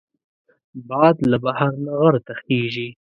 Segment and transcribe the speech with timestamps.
[0.89, 2.87] باد له بحر نه غر ته خېژي